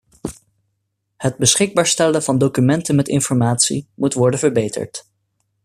[1.17, 5.05] Het beschikbaar stellen van documenten met informatie moet worden verbeterd.